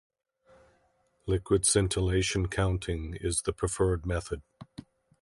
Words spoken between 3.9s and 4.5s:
method.